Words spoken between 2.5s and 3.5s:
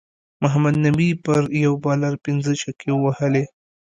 چکی ووهلی